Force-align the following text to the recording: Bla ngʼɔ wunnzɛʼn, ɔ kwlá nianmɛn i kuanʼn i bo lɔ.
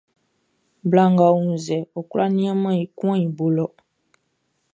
Bla 0.89 1.03
ngʼɔ 1.13 1.27
wunnzɛʼn, 1.39 1.89
ɔ 1.97 1.99
kwlá 2.09 2.25
nianmɛn 2.35 2.75
i 2.83 2.85
kuanʼn 2.97 3.23
i 3.25 3.27
bo 3.35 3.45
lɔ. 3.55 3.65